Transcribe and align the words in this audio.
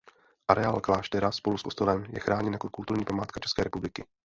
Areál 0.47 0.81
kláštera 0.81 1.31
spolu 1.31 1.57
s 1.57 1.63
kostelem 1.63 2.05
je 2.13 2.19
chráněn 2.19 2.53
jako 2.53 2.69
kulturní 2.69 3.05
památka 3.05 3.39
České 3.39 3.63
republiky. 3.63 4.05